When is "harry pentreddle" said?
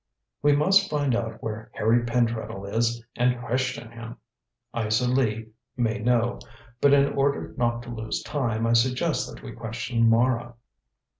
1.75-2.65